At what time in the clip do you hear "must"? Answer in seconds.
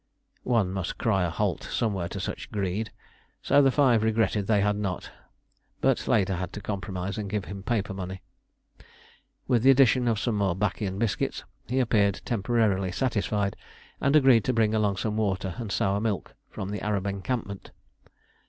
0.73-0.97